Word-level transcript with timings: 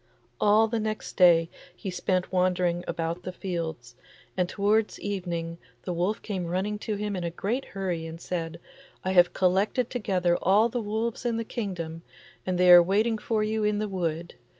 All 0.39 0.67
the 0.67 0.79
next 0.79 1.15
day 1.15 1.47
he 1.75 1.91
spent 1.91 2.31
wandering 2.33 2.83
about 2.87 3.21
the 3.21 3.31
fields, 3.31 3.95
and 4.35 4.49
toward 4.49 4.97
evening 4.97 5.59
the 5.83 5.93
wolf 5.93 6.23
came 6.23 6.47
running 6.47 6.79
to 6.79 6.95
him 6.95 7.15
in 7.15 7.23
a 7.23 7.29
great 7.29 7.65
hurry 7.65 8.07
and 8.07 8.19
said, 8.19 8.59
'I 9.03 9.11
have 9.11 9.33
collected 9.33 9.91
together 9.91 10.39
all 10.41 10.69
the 10.69 10.81
wolves 10.81 11.23
in 11.23 11.37
the 11.37 11.43
kingdom, 11.43 12.01
and 12.47 12.57
they 12.57 12.71
are 12.71 12.81
waiting 12.81 13.19
for 13.19 13.43
you 13.43 13.63
in 13.63 13.77
the 13.77 13.87
wood. 13.87 14.33